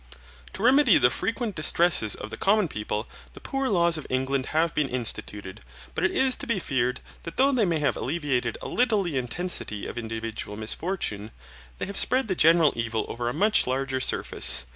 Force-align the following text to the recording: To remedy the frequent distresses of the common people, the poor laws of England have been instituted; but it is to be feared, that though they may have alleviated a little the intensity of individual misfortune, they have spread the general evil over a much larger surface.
To 0.53 0.63
remedy 0.63 0.97
the 0.97 1.11
frequent 1.11 1.53
distresses 1.53 2.15
of 2.15 2.31
the 2.31 2.35
common 2.37 2.67
people, 2.67 3.07
the 3.33 3.39
poor 3.39 3.69
laws 3.69 3.99
of 3.99 4.07
England 4.09 4.47
have 4.47 4.73
been 4.73 4.89
instituted; 4.89 5.61
but 5.93 6.03
it 6.03 6.09
is 6.09 6.35
to 6.37 6.47
be 6.47 6.57
feared, 6.57 7.01
that 7.21 7.37
though 7.37 7.51
they 7.51 7.65
may 7.65 7.77
have 7.77 7.95
alleviated 7.95 8.57
a 8.63 8.67
little 8.67 9.03
the 9.03 9.15
intensity 9.19 9.85
of 9.85 9.99
individual 9.99 10.57
misfortune, 10.57 11.29
they 11.77 11.85
have 11.85 11.97
spread 11.97 12.27
the 12.27 12.33
general 12.35 12.73
evil 12.75 13.05
over 13.09 13.29
a 13.29 13.33
much 13.35 13.67
larger 13.67 13.99
surface. 13.99 14.65